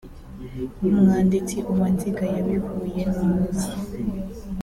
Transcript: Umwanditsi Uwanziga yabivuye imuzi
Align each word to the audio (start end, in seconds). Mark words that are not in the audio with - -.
Umwanditsi 0.89 1.57
Uwanziga 1.71 2.23
yabivuye 2.35 3.01
imuzi 3.23 3.69